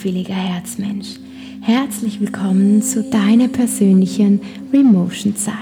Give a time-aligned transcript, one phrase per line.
[0.00, 1.16] Feinfühliger Herzmensch,
[1.60, 4.40] herzlich willkommen zu deiner persönlichen
[4.72, 5.54] Remotion-Zeit.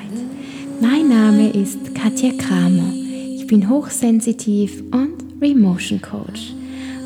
[0.81, 2.93] Mein Name ist Katja Kramer.
[3.35, 6.53] Ich bin hochsensitiv und Remotion Coach.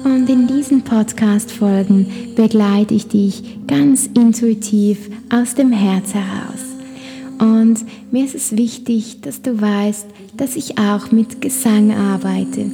[0.05, 6.61] Und in diesen Podcast-Folgen begleite ich dich ganz intuitiv aus dem Herz heraus.
[7.39, 7.79] Und
[8.11, 12.71] mir ist es wichtig, dass du weißt, dass ich auch mit Gesang arbeite.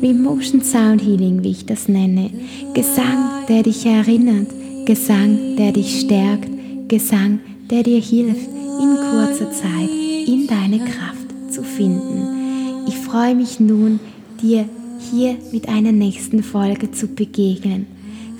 [0.00, 2.30] Remotion Sound Healing, wie ich das nenne.
[2.72, 4.46] Gesang, der dich erinnert.
[4.86, 6.48] Gesang, der dich stärkt.
[6.88, 8.48] Gesang, der dir hilft,
[8.80, 9.90] in kurzer Zeit
[10.26, 12.86] in deine Kraft zu finden.
[12.86, 13.98] Ich freue mich nun,
[14.40, 14.66] dir
[15.10, 17.86] hier mit einer nächsten Folge zu begegnen.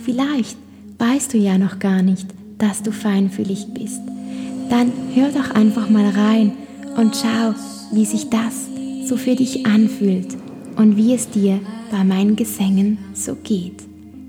[0.05, 0.57] Vielleicht
[0.99, 2.29] weißt du ja noch gar nicht,
[2.59, 4.01] dass du feinfühlig bist.
[4.71, 6.53] Dann hör doch einfach mal rein
[6.97, 7.55] und schau,
[7.93, 8.69] wie sich das
[9.09, 10.37] so für dich anfühlt
[10.79, 13.83] und wie es dir bei meinen Gesängen so geht.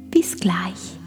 [0.09, 0.97] Bis gleich.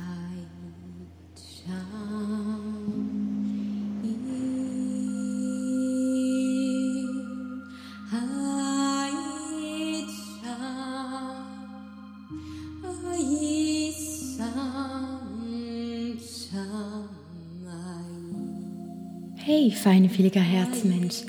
[19.45, 21.25] Hey, feinfühliger Herzmensch.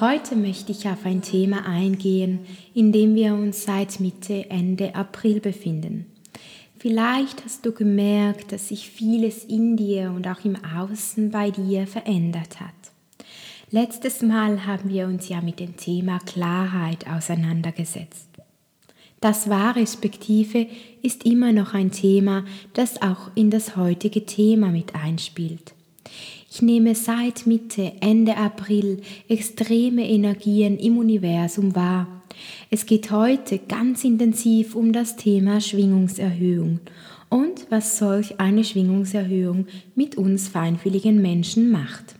[0.00, 2.40] Heute möchte ich auf ein Thema eingehen,
[2.74, 6.04] in dem wir uns seit Mitte, Ende April befinden.
[6.78, 11.86] Vielleicht hast du gemerkt, dass sich vieles in dir und auch im Außen bei dir
[11.86, 12.74] verändert hat.
[13.70, 18.28] Letztes Mal haben wir uns ja mit dem Thema Klarheit auseinandergesetzt.
[19.20, 20.66] Das war respektive
[21.02, 25.72] ist immer noch ein Thema, das auch in das heutige Thema mit einspielt.
[26.58, 32.08] Ich nehme seit Mitte, Ende April extreme Energien im Universum wahr.
[32.68, 36.80] Es geht heute ganz intensiv um das Thema Schwingungserhöhung
[37.28, 42.17] und was solch eine Schwingungserhöhung mit uns feinfühligen Menschen macht.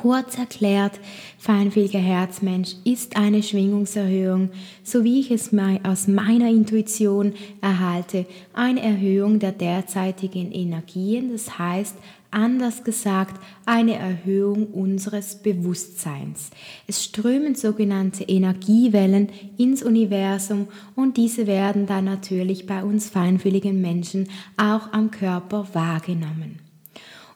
[0.00, 0.98] Kurz erklärt,
[1.36, 4.48] feinfühliger Herzmensch ist eine Schwingungserhöhung,
[4.82, 5.50] so wie ich es
[5.82, 8.24] aus meiner Intuition erhalte,
[8.54, 11.96] eine Erhöhung der derzeitigen Energien, das heißt
[12.30, 16.50] Anders gesagt, eine Erhöhung unseres Bewusstseins.
[16.86, 19.28] Es strömen sogenannte Energiewellen
[19.58, 26.69] ins Universum und diese werden dann natürlich bei uns feinfühligen Menschen auch am Körper wahrgenommen.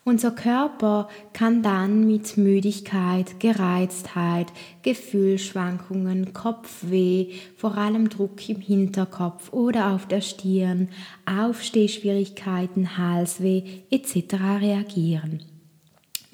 [0.07, 9.93] Unser Körper kann dann mit Müdigkeit, Gereiztheit, Gefühlsschwankungen, Kopfweh, vor allem Druck im Hinterkopf oder
[9.93, 10.91] auf der Stirn,
[11.25, 14.35] Aufstehschwierigkeiten, Halsweh etc.
[14.61, 15.43] reagieren.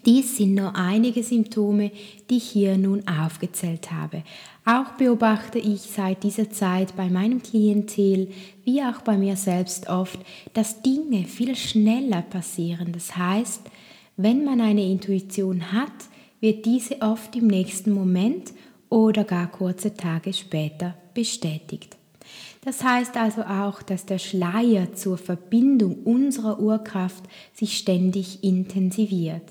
[0.05, 1.93] Dies sind nur einige Symptome,
[2.29, 4.25] die ich hier nun aufgezählt habe.
[4.65, 8.29] Auch beobachte ich seit dieser Zeit bei meinem Klientel
[8.65, 10.19] wie auch bei mir selbst oft,
[10.53, 12.93] dass Dinge viel schneller passieren.
[12.93, 13.63] Das heißt,
[14.17, 15.93] wenn man eine Intuition hat,
[16.41, 18.53] wird diese oft im nächsten Moment
[18.91, 21.97] oder gar kurze Tage später bestätigt.
[22.63, 29.43] Das heißt also auch, dass der Schleier zur Verbindung unserer Urkraft sich ständig intensiviert.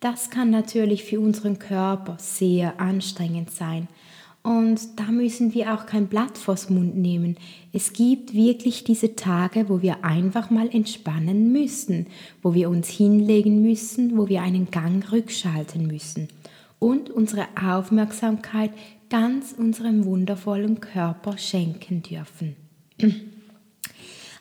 [0.00, 3.88] Das kann natürlich für unseren Körper sehr anstrengend sein.
[4.44, 7.38] Und da müssen wir auch kein Blatt vors Mund nehmen.
[7.72, 12.08] Es gibt wirklich diese Tage, wo wir einfach mal entspannen müssen,
[12.42, 16.28] wo wir uns hinlegen müssen, wo wir einen Gang rückschalten müssen
[16.78, 18.70] und unsere Aufmerksamkeit
[19.08, 22.56] ganz unserem wundervollen Körper schenken dürfen.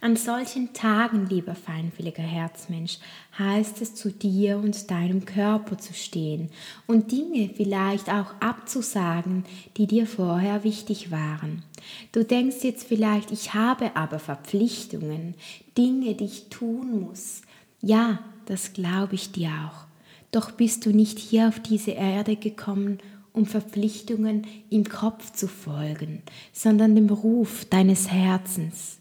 [0.04, 2.98] An solchen Tagen, lieber feinfühliger Herzmensch,
[3.40, 6.50] heißt es zu dir und deinem Körper zu stehen
[6.88, 9.46] und Dinge vielleicht auch abzusagen,
[9.78, 11.64] die dir vorher wichtig waren.
[12.12, 15.36] Du denkst jetzt vielleicht, ich habe aber Verpflichtungen,
[15.78, 17.42] Dinge, die ich tun muss.
[17.80, 19.88] Ja, das glaube ich dir auch.
[20.32, 22.98] Doch bist du nicht hier auf diese Erde gekommen,
[23.32, 28.98] um Verpflichtungen im Kopf zu folgen, sondern dem Ruf deines Herzens.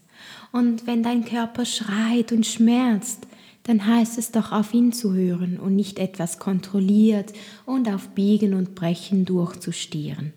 [0.53, 3.25] Und wenn dein Körper schreit und schmerzt,
[3.63, 7.33] dann heißt es doch auf ihn zu hören und nicht etwas kontrolliert
[7.65, 10.31] und auf Biegen und Brechen durchzustieren.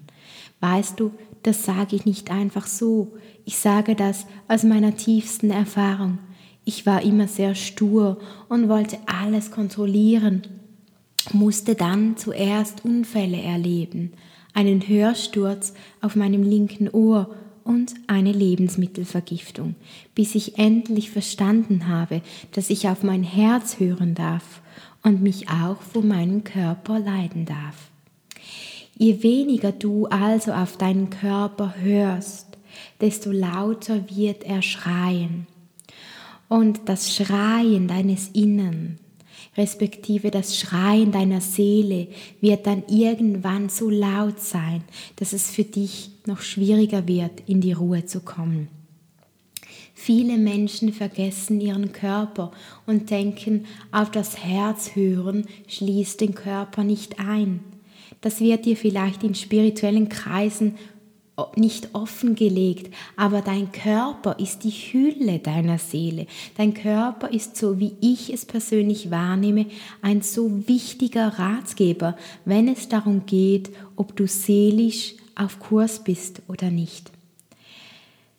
[0.61, 3.13] Weißt du, das sage ich nicht einfach so,
[3.45, 6.19] ich sage das aus meiner tiefsten Erfahrung.
[6.65, 10.43] Ich war immer sehr stur und wollte alles kontrollieren,
[11.33, 14.13] musste dann zuerst Unfälle erleben,
[14.55, 17.35] einen Hörsturz auf meinem linken Ohr
[17.67, 19.75] und eine Lebensmittelvergiftung,
[20.15, 22.23] bis ich endlich verstanden habe,
[22.53, 24.63] dass ich auf mein Herz hören darf
[25.03, 27.91] und mich auch von meinem Körper leiden darf.
[28.97, 32.47] Je weniger du also auf deinen Körper hörst,
[33.01, 35.47] desto lauter wird er schreien.
[36.49, 38.99] Und das Schreien deines Innern,
[39.57, 42.09] respektive das Schreien deiner Seele,
[42.41, 44.85] wird dann irgendwann so laut sein,
[45.17, 48.69] dass es für dich noch schwieriger wird, in die Ruhe zu kommen.
[49.95, 52.53] Viele Menschen vergessen ihren Körper
[52.87, 57.61] und denken, auf das Herz hören schließt den Körper nicht ein.
[58.21, 60.75] Das wird dir vielleicht in spirituellen Kreisen
[61.57, 66.27] nicht offengelegt, aber dein Körper ist die Hülle deiner Seele.
[66.57, 69.67] Dein Körper ist, so wie ich es persönlich wahrnehme,
[70.01, 76.71] ein so wichtiger Ratgeber, wenn es darum geht, ob du seelisch auf Kurs bist oder
[76.71, 77.11] nicht.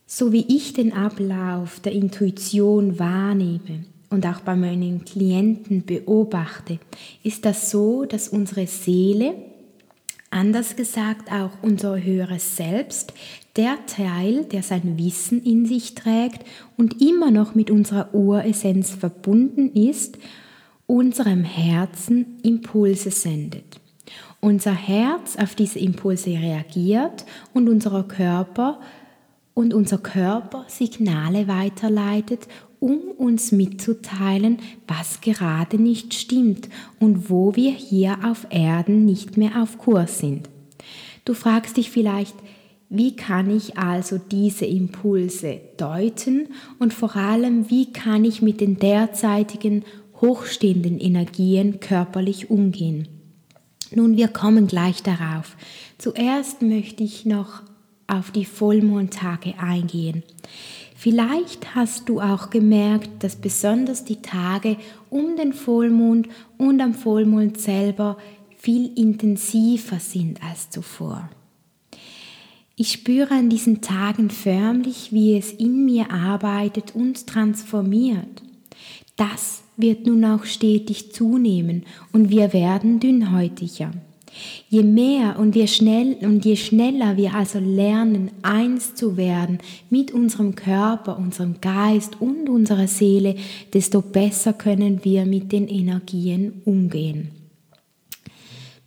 [0.08, 6.80] So wie ich den Ablauf der Intuition wahrnehme und auch bei meinen Klienten beobachte,
[7.24, 9.36] ist das so, dass unsere Seele,
[10.38, 13.12] Anders gesagt auch unser höheres Selbst,
[13.56, 16.46] der Teil, der sein Wissen in sich trägt
[16.78, 20.20] und immer noch mit unserer Uressenz verbunden ist,
[20.86, 23.80] unserem Herzen Impulse sendet.
[24.40, 27.26] Unser Herz auf diese Impulse reagiert
[27.56, 28.80] und unser Körper
[29.56, 32.48] und unser Körper Signale weiterleitet
[32.80, 34.58] um uns mitzuteilen,
[34.88, 36.70] was gerade nicht stimmt
[37.00, 40.50] und wo wir hier auf Erden nicht mehr auf Kurs sind.
[41.26, 42.36] Du fragst dich vielleicht,
[42.90, 46.48] wie kann ich also diese Impulse deuten
[46.80, 49.84] und vor allem, wie kann ich mit den derzeitigen
[50.22, 53.10] hochstehenden Energien körperlich umgehen?
[53.94, 55.56] Nun, wir kommen gleich darauf.
[55.98, 57.62] Zuerst möchte ich noch
[58.08, 60.24] auf die Vollmondtage eingehen.
[61.00, 64.78] Vielleicht hast du auch gemerkt, dass besonders die Tage
[65.12, 66.28] um den Vollmond
[66.58, 68.18] und am Vollmond selber
[68.58, 71.30] viel intensiver sind als zuvor.
[72.76, 78.42] Ich spüre an diesen Tagen förmlich, wie es in mir arbeitet und transformiert.
[79.18, 83.92] Das wird nun auch stetig zunehmen und wir werden dünnhäutiger.
[84.70, 89.60] Je mehr und je, schnell, und je schneller wir also lernen, eins zu werden
[89.90, 93.36] mit unserem Körper, unserem Geist und unserer Seele,
[93.74, 97.30] desto besser können wir mit den Energien umgehen.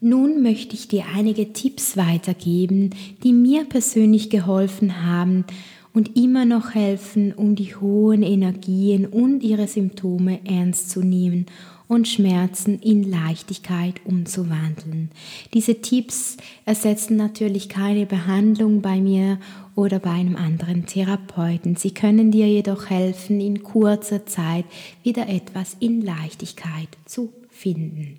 [0.00, 2.90] Nun möchte ich dir einige Tipps weitergeben,
[3.22, 5.44] die mir persönlich geholfen haben
[5.92, 11.46] und immer noch helfen, um die hohen Energien und ihre Symptome ernst zu nehmen
[11.90, 15.10] und Schmerzen in Leichtigkeit umzuwandeln.
[15.52, 19.40] Diese Tipps ersetzen natürlich keine Behandlung bei mir
[19.74, 21.74] oder bei einem anderen Therapeuten.
[21.74, 24.66] Sie können dir jedoch helfen, in kurzer Zeit
[25.02, 28.18] wieder etwas in Leichtigkeit zu finden.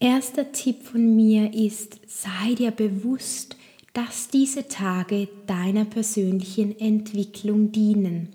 [0.00, 3.56] Erster Tipp von mir ist, sei dir bewusst,
[3.92, 8.30] dass diese Tage deiner persönlichen Entwicklung dienen.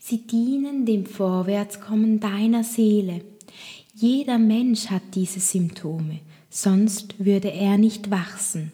[0.00, 3.20] Sie dienen dem Vorwärtskommen deiner Seele.
[4.00, 8.72] Jeder Mensch hat diese Symptome, sonst würde er nicht wachsen.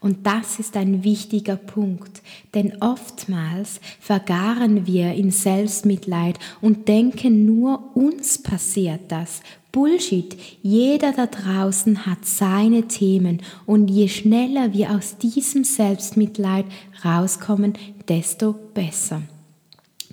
[0.00, 2.20] Und das ist ein wichtiger Punkt,
[2.52, 9.40] denn oftmals vergaren wir in Selbstmitleid und denken nur, uns passiert das.
[9.72, 16.66] Bullshit, jeder da draußen hat seine Themen und je schneller wir aus diesem Selbstmitleid
[17.02, 19.22] rauskommen, desto besser.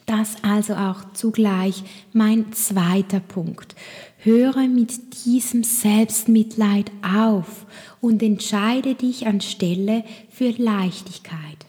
[0.08, 1.84] Das also auch zugleich
[2.14, 3.76] mein zweiter Punkt.
[4.20, 7.66] Höre mit diesem Selbstmitleid auf
[8.00, 11.66] und entscheide dich anstelle für Leichtigkeit.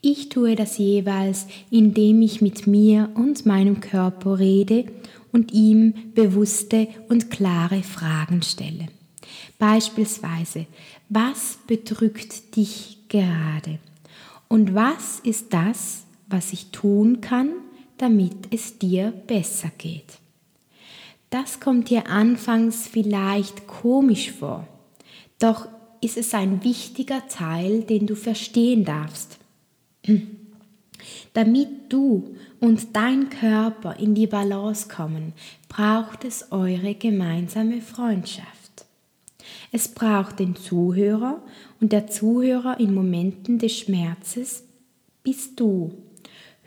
[0.00, 4.84] Ich tue das jeweils, indem ich mit mir und meinem Körper rede
[5.32, 8.86] und ihm bewusste und klare Fragen stelle.
[9.58, 10.66] Beispielsweise,
[11.08, 13.80] was bedrückt dich gerade?
[14.46, 17.50] Und was ist das, was ich tun kann,
[18.02, 20.18] damit es dir besser geht?
[21.30, 24.66] Das kommt dir anfangs vielleicht komisch vor,
[25.38, 25.68] doch
[26.00, 29.38] ist es ein wichtiger Teil, den du verstehen darfst.
[31.32, 35.32] Damit du und dein Körper in die Balance kommen,
[35.68, 38.84] braucht es eure gemeinsame Freundschaft.
[39.70, 41.42] Es braucht den Zuhörer
[41.80, 44.64] und der Zuhörer in Momenten des Schmerzes
[45.22, 45.92] bist du.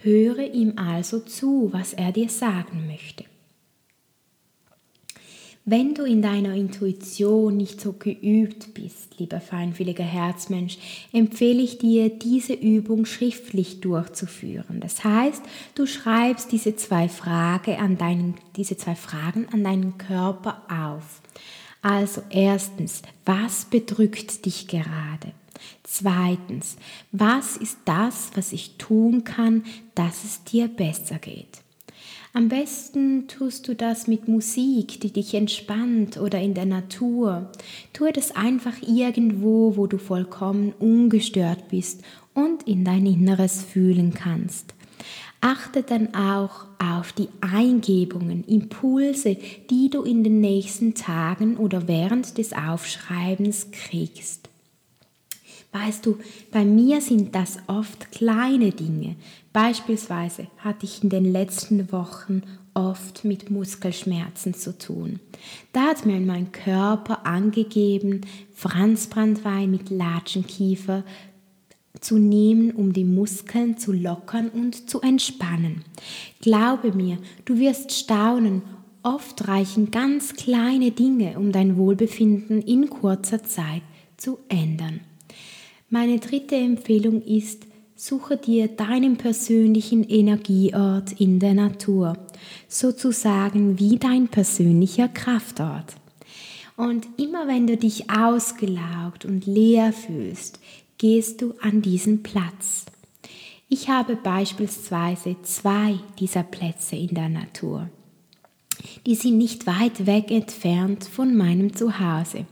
[0.06, 3.26] Höre ihm also zu, was er dir sagen möchte.
[5.68, 10.78] Wenn du in deiner Intuition nicht so geübt bist, lieber feinfühliger Herzmensch,
[11.12, 14.80] empfehle ich dir, diese Übung schriftlich durchzuführen.
[14.80, 15.42] Das heißt,
[15.74, 21.20] du schreibst diese zwei, Frage an deinen, diese zwei Fragen an deinen Körper auf.
[21.82, 25.32] Also erstens, was bedrückt dich gerade?
[25.84, 26.78] Zweitens,
[27.12, 31.66] was ist das, was ich tun kann, dass es dir besser geht?
[32.34, 37.50] Am besten tust du das mit Musik, die dich entspannt oder in der Natur.
[37.94, 42.02] Tue das einfach irgendwo, wo du vollkommen ungestört bist
[42.34, 44.74] und in dein Inneres fühlen kannst.
[45.40, 49.38] Achte dann auch auf die Eingebungen, Impulse,
[49.70, 54.45] die du in den nächsten Tagen oder während des Aufschreibens kriegst.
[55.76, 56.18] Weißt du,
[56.52, 59.18] bei mir sind das oft kleine Dinge.
[59.52, 65.20] Beispielsweise hatte ich in den letzten Wochen oft mit Muskelschmerzen zu tun.
[65.74, 68.22] Da hat mir mein Körper angegeben,
[68.54, 71.04] Franzbrandwein mit Latschenkiefer
[72.00, 75.84] zu nehmen, um die Muskeln zu lockern und zu entspannen.
[76.40, 78.62] Glaube mir, du wirst staunen,
[79.04, 83.82] oft reichen ganz kleine Dinge, um dein Wohlbefinden in kurzer Zeit
[84.16, 85.02] zu ändern.
[85.98, 92.18] Meine dritte Empfehlung ist, suche dir deinen persönlichen Energieort in der Natur,
[92.68, 95.96] sozusagen wie dein persönlicher Kraftort.
[96.76, 100.60] Und immer wenn du dich ausgelaugt und leer fühlst,
[100.98, 102.88] gehst du an diesen Platz.
[103.70, 107.90] Ich habe beispielsweise zwei dieser Plätze in der Natur.
[109.06, 112.48] Die sind nicht weit weg entfernt von meinem Zuhause.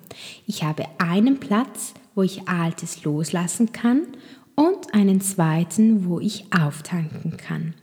[0.47, 4.07] Ich habe einen Platz, wo ich Altes loslassen kann
[4.55, 7.73] und einen zweiten, wo ich auftanken kann.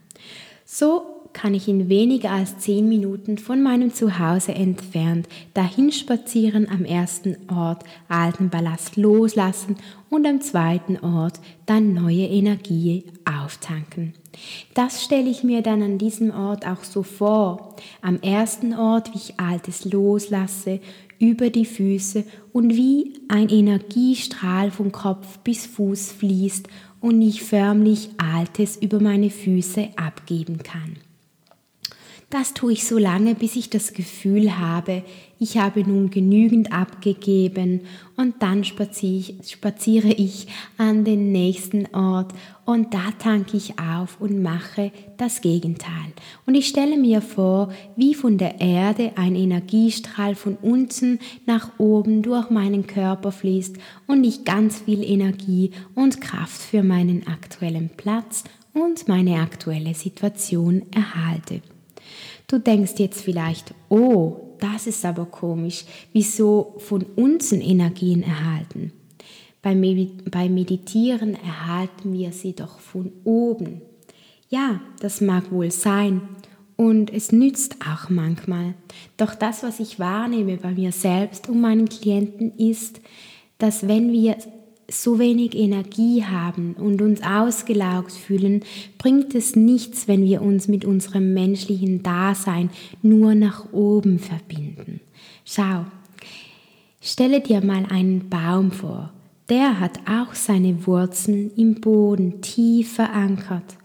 [0.64, 6.84] So kann ich in weniger als zehn Minuten von meinem Zuhause entfernt dahin spazieren, am
[6.84, 9.76] ersten Ort alten Ballast loslassen
[10.08, 14.14] und am zweiten Ort dann neue Energie auftanken.
[14.74, 17.76] Das stelle ich mir dann an diesem Ort auch so vor.
[18.00, 20.80] Am ersten Ort, wie ich Altes loslasse,
[21.18, 26.66] über die Füße und wie ein Energiestrahl von Kopf bis Fuß fließt
[27.00, 30.96] und ich förmlich Altes über meine Füße abgeben kann.
[32.30, 35.02] Das tue ich so lange, bis ich das Gefühl habe,
[35.40, 37.80] ich habe nun genügend abgegeben
[38.16, 40.46] und dann spaziere ich
[40.78, 42.32] an den nächsten Ort
[42.64, 46.12] und da tanke ich auf und mache das Gegenteil.
[46.46, 52.22] Und ich stelle mir vor, wie von der Erde ein Energiestrahl von unten nach oben
[52.22, 58.44] durch meinen Körper fließt und ich ganz viel Energie und Kraft für meinen aktuellen Platz
[58.72, 61.60] und meine aktuelle Situation erhalte.
[62.50, 68.90] Du denkst jetzt vielleicht, oh, das ist aber komisch, wieso von unten Energien erhalten?
[69.62, 73.82] Beim Meditieren erhalten wir sie doch von oben.
[74.48, 76.22] Ja, das mag wohl sein
[76.74, 78.74] und es nützt auch manchmal.
[79.16, 83.00] Doch das, was ich wahrnehme bei mir selbst und meinen Klienten, ist,
[83.58, 84.36] dass wenn wir
[84.90, 88.62] so wenig Energie haben und uns ausgelaugt fühlen,
[88.98, 92.70] bringt es nichts, wenn wir uns mit unserem menschlichen Dasein
[93.02, 95.00] nur nach oben verbinden.
[95.44, 95.84] Schau,
[97.00, 99.12] stelle dir mal einen Baum vor.
[99.48, 103.78] Der hat auch seine Wurzeln im Boden tief verankert.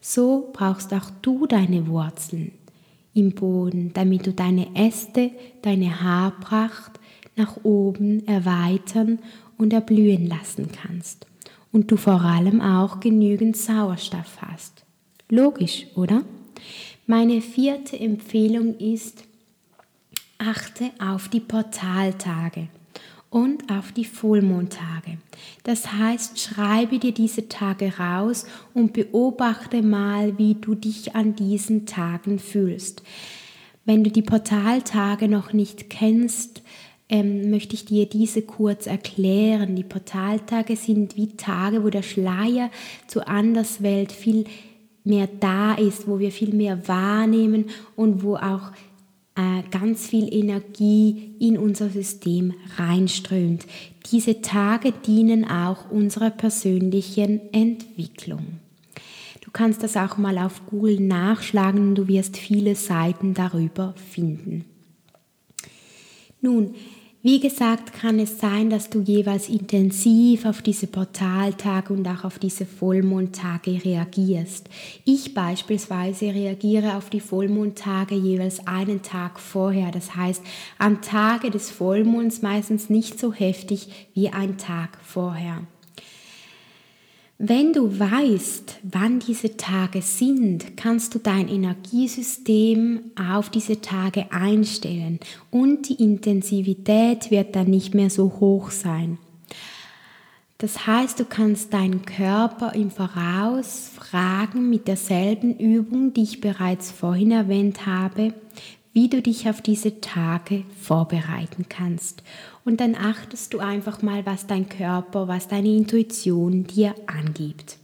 [0.00, 2.52] So brauchst auch du deine Wurzeln
[3.14, 5.30] im Boden, damit du deine Äste,
[5.62, 6.98] deine Haarpracht
[7.36, 9.18] nach oben erweitern
[9.58, 11.26] und erblühen lassen kannst
[11.72, 14.84] und du vor allem auch genügend Sauerstoff hast.
[15.28, 16.22] Logisch, oder?
[17.06, 19.24] Meine vierte Empfehlung ist,
[20.38, 22.68] achte auf die Portaltage
[23.30, 25.18] und auf die Vollmondtage.
[25.64, 28.44] Das heißt, schreibe dir diese Tage raus
[28.74, 33.02] und beobachte mal, wie du dich an diesen Tagen fühlst.
[33.84, 36.62] Wenn du die Portaltage noch nicht kennst,
[37.12, 39.76] ähm, möchte ich dir diese kurz erklären.
[39.76, 42.70] Die Portaltage sind wie Tage, wo der Schleier
[43.06, 44.46] zur Anderswelt viel
[45.04, 47.66] mehr da ist, wo wir viel mehr wahrnehmen
[47.96, 48.72] und wo auch
[49.34, 53.66] äh, ganz viel Energie in unser System reinströmt.
[54.10, 58.58] Diese Tage dienen auch unserer persönlichen Entwicklung.
[59.42, 64.64] Du kannst das auch mal auf Google nachschlagen und du wirst viele Seiten darüber finden.
[66.40, 66.74] Nun,
[67.24, 72.40] wie gesagt, kann es sein, dass du jeweils intensiv auf diese Portaltage und auch auf
[72.40, 74.68] diese Vollmondtage reagierst.
[75.04, 79.92] Ich beispielsweise reagiere auf die Vollmondtage jeweils einen Tag vorher.
[79.92, 80.42] Das heißt,
[80.78, 85.62] am Tage des Vollmonds meistens nicht so heftig wie ein Tag vorher.
[87.44, 95.18] Wenn du weißt, wann diese Tage sind, kannst du dein Energiesystem auf diese Tage einstellen
[95.50, 99.18] und die Intensivität wird dann nicht mehr so hoch sein.
[100.58, 106.92] Das heißt, du kannst deinen Körper im Voraus fragen mit derselben Übung, die ich bereits
[106.92, 108.34] vorhin erwähnt habe,
[108.92, 112.22] wie du dich auf diese Tage vorbereiten kannst.
[112.64, 117.78] Und dann achtest du einfach mal, was dein Körper, was deine Intuition dir angibt.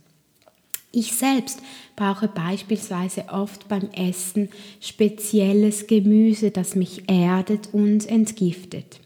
[0.90, 1.60] Ich selbst
[1.96, 4.48] brauche beispielsweise oft beim Essen
[4.80, 9.00] spezielles Gemüse, das mich erdet und entgiftet.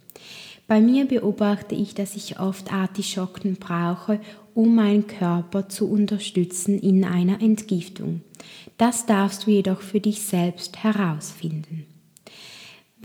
[0.68, 4.20] Bei mir beobachte ich, dass ich oft Artischocken brauche,
[4.54, 8.20] um meinen Körper zu unterstützen in einer Entgiftung.
[8.78, 11.86] Das darfst du jedoch für dich selbst herausfinden.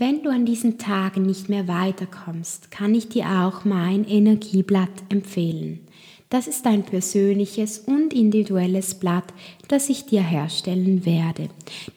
[0.00, 5.80] Wenn du an diesen Tagen nicht mehr weiterkommst, kann ich dir auch mein Energieblatt empfehlen.
[6.30, 9.24] Das ist ein persönliches und individuelles Blatt,
[9.66, 11.48] das ich dir herstellen werde.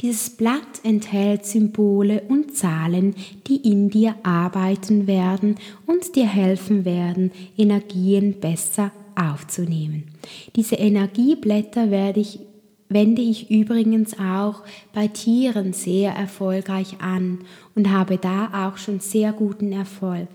[0.01, 3.13] Dieses Blatt enthält Symbole und Zahlen,
[3.45, 10.05] die in dir arbeiten werden und dir helfen werden, Energien besser aufzunehmen.
[10.55, 12.39] Diese Energieblätter werde ich
[12.91, 17.39] wende ich übrigens auch bei Tieren sehr erfolgreich an
[17.75, 20.27] und habe da auch schon sehr guten Erfolg.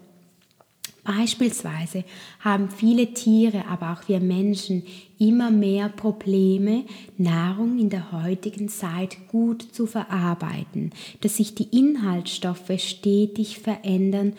[1.05, 2.03] Beispielsweise
[2.41, 4.83] haben viele Tiere, aber auch wir Menschen
[5.19, 6.85] immer mehr Probleme,
[7.17, 14.33] Nahrung in der heutigen Zeit gut zu verarbeiten, dass sich die Inhaltsstoffe stetig verändern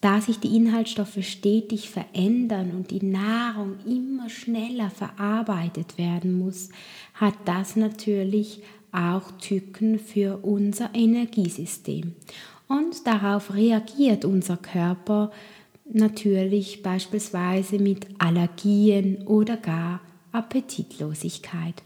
[0.00, 6.68] da sich die Inhaltsstoffe stetig verändern und die Nahrung immer schneller verarbeitet werden muss,
[7.14, 8.62] hat das natürlich
[8.92, 12.14] auch Tücken für unser Energiesystem.
[12.68, 15.30] Und darauf reagiert unser Körper
[15.84, 20.00] natürlich beispielsweise mit Allergien oder gar
[20.32, 21.85] Appetitlosigkeit.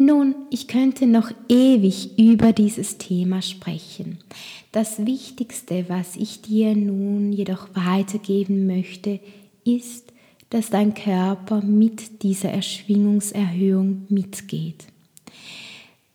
[0.00, 4.18] Nun, ich könnte noch ewig über dieses Thema sprechen.
[4.70, 9.18] Das Wichtigste, was ich dir nun jedoch weitergeben möchte,
[9.64, 10.12] ist,
[10.50, 14.86] dass dein Körper mit dieser Erschwingungserhöhung mitgeht.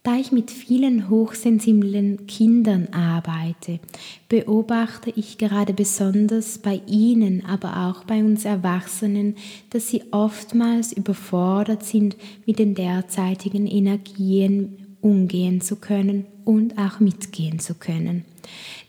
[0.06, 3.80] Da ich mit vielen hochsensiblen Kindern arbeite,
[4.28, 9.38] beobachte ich gerade besonders bei ihnen, aber auch bei uns Erwachsenen,
[9.70, 17.60] dass sie oftmals überfordert sind, mit den derzeitigen Energien umgehen zu können und auch mitgehen
[17.60, 18.26] zu können.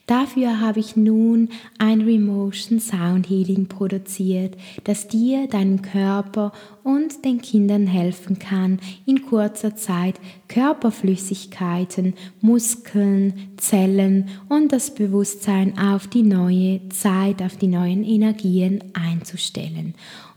[0.06, 1.48] Dafür habe ich nun
[1.78, 9.24] ein Remotion Sound Healing produziert, das dir, deinem Körper und den Kindern helfen kann, in
[9.24, 10.16] kurzer Zeit
[10.48, 19.94] Körperflüssigkeiten, Muskeln, Zellen und das Bewusstsein auf die neue Zeit, auf die neuen Energien einzustellen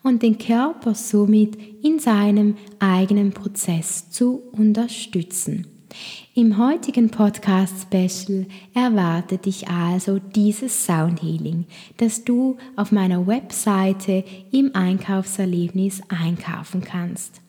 [0.07, 5.67] und den Körper somit in seinem eigenen Prozess zu unterstützen.
[6.33, 11.65] Im heutigen Podcast-Special erwartet dich also dieses Sound Healing,
[11.97, 17.41] das du auf meiner Webseite im Einkaufserlebnis einkaufen kannst.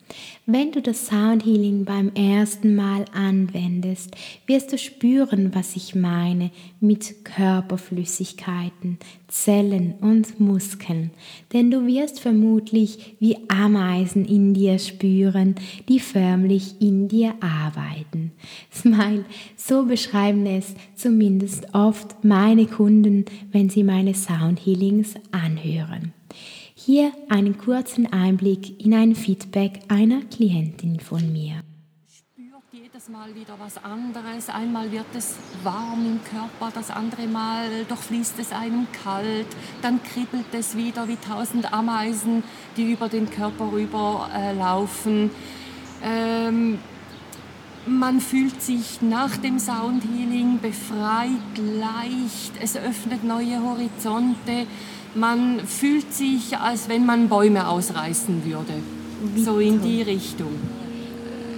[0.45, 4.15] Wenn du das Sound Healing beim ersten Mal anwendest,
[4.47, 11.11] wirst du spüren, was ich meine mit Körperflüssigkeiten, Zellen und Muskeln.
[11.53, 15.55] Denn du wirst vermutlich wie Ameisen in dir spüren,
[15.87, 18.31] die förmlich in dir arbeiten.
[18.73, 26.13] Smile, so beschreiben es zumindest oft meine Kunden, wenn sie meine Sound Healings anhören.
[26.81, 31.61] Hier einen kurzen Einblick in ein Feedback einer Klientin von mir.
[32.09, 34.47] Spürt jedes Mal wieder was anderes.
[34.47, 39.47] Einmal wird es warm im Körper, das andere Mal durchfließt es einem kalt,
[39.81, 42.43] dann kribbelt es wieder wie tausend Ameisen,
[42.77, 45.29] die über den Körper rüber äh.
[46.01, 46.79] Ähm,
[47.87, 54.67] man fühlt sich nach dem Soundhealing befreit, leicht, es öffnet neue Horizonte
[55.15, 58.73] man fühlt sich, als wenn man Bäume ausreißen würde.
[59.35, 60.51] So in die Richtung.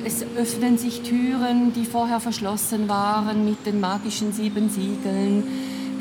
[0.03, 5.43] Es öffnen sich Türen, die vorher verschlossen waren mit den magischen sieben Siegeln.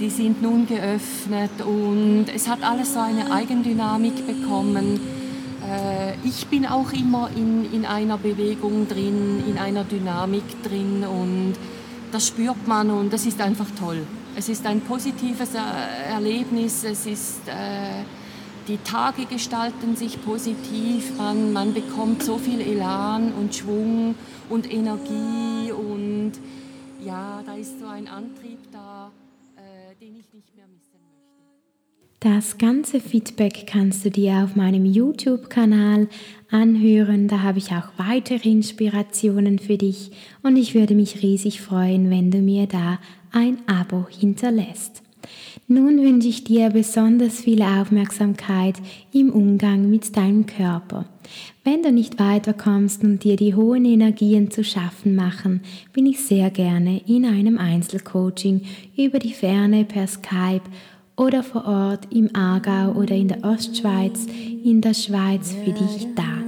[0.00, 5.00] Die sind nun geöffnet und es hat alles so eine Eigendynamik bekommen.
[5.70, 11.54] Äh, ich bin auch immer in, in einer Bewegung drin, in einer Dynamik drin und
[12.10, 14.04] das spürt man und das ist einfach toll.
[14.36, 18.02] Es ist ein positives Erlebnis, es ist äh,
[18.68, 24.14] die Tage gestalten sich positiv, man, man bekommt so viel Elan und Schwung
[24.48, 26.32] und Energie und
[27.04, 29.10] ja, da ist so ein Antrieb da,
[29.56, 30.89] äh, den ich nicht mehr möchte.
[32.22, 36.06] Das ganze Feedback kannst du dir auf meinem YouTube-Kanal
[36.50, 37.28] anhören.
[37.28, 40.10] Da habe ich auch weitere Inspirationen für dich
[40.42, 42.98] und ich würde mich riesig freuen, wenn du mir da
[43.32, 45.02] ein Abo hinterlässt.
[45.66, 48.74] Nun wünsche ich dir besonders viel Aufmerksamkeit
[49.14, 51.06] im Umgang mit deinem Körper.
[51.64, 55.62] Wenn du nicht weiterkommst und dir die hohen Energien zu schaffen machen,
[55.94, 58.60] bin ich sehr gerne in einem Einzelcoaching
[58.94, 60.64] über die Ferne per Skype
[61.20, 64.26] oder vor Ort im Aargau oder in der Ostschweiz
[64.64, 66.38] in der Schweiz für dich da.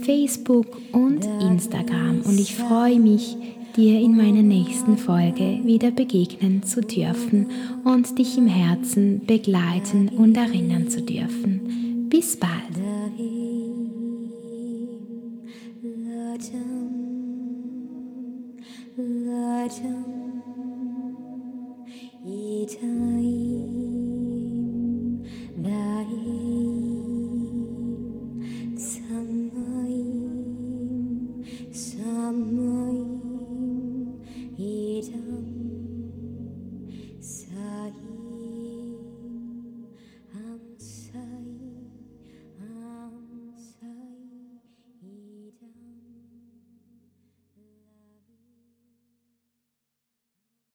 [0.10, 3.38] Facebook und Instagram und ich freue mich,
[3.76, 7.52] dir in meiner nächsten Folge wieder begegnen zu dürfen
[7.84, 12.08] und dich im Herzen begleiten und erinnern zu dürfen.
[12.10, 12.50] Bis bald.